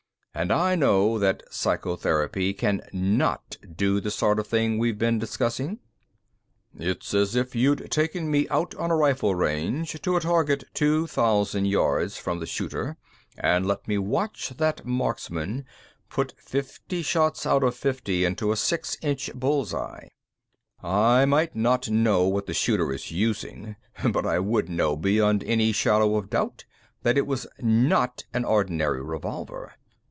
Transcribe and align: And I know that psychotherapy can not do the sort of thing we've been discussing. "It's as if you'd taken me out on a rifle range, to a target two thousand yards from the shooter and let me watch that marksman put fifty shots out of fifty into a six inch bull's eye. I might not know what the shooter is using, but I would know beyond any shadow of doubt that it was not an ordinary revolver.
And 0.33 0.49
I 0.49 0.75
know 0.77 1.19
that 1.19 1.43
psychotherapy 1.51 2.53
can 2.53 2.83
not 2.93 3.57
do 3.75 3.99
the 3.99 4.09
sort 4.09 4.39
of 4.39 4.47
thing 4.47 4.77
we've 4.79 4.97
been 4.97 5.19
discussing. 5.19 5.79
"It's 6.73 7.13
as 7.13 7.35
if 7.35 7.53
you'd 7.53 7.91
taken 7.91 8.31
me 8.31 8.47
out 8.47 8.73
on 8.75 8.91
a 8.91 8.95
rifle 8.95 9.35
range, 9.35 10.01
to 10.01 10.15
a 10.15 10.21
target 10.21 10.63
two 10.73 11.05
thousand 11.05 11.65
yards 11.65 12.15
from 12.15 12.39
the 12.39 12.45
shooter 12.45 12.95
and 13.37 13.65
let 13.67 13.89
me 13.89 13.97
watch 13.97 14.49
that 14.51 14.85
marksman 14.85 15.65
put 16.09 16.33
fifty 16.37 17.01
shots 17.01 17.45
out 17.45 17.61
of 17.61 17.75
fifty 17.75 18.23
into 18.23 18.53
a 18.53 18.57
six 18.57 18.97
inch 19.01 19.31
bull's 19.33 19.73
eye. 19.73 20.07
I 20.81 21.25
might 21.25 21.57
not 21.57 21.89
know 21.89 22.25
what 22.25 22.45
the 22.45 22.53
shooter 22.53 22.93
is 22.93 23.11
using, 23.11 23.75
but 24.09 24.25
I 24.25 24.39
would 24.39 24.69
know 24.69 24.95
beyond 24.95 25.43
any 25.43 25.73
shadow 25.73 26.15
of 26.15 26.29
doubt 26.29 26.63
that 27.03 27.17
it 27.17 27.27
was 27.27 27.47
not 27.59 28.23
an 28.33 28.45
ordinary 28.45 29.03
revolver. 29.03 29.73